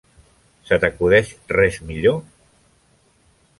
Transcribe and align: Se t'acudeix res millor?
Se 0.69 0.79
t'acudeix 0.85 1.29
res 1.53 1.79
millor? 1.91 2.19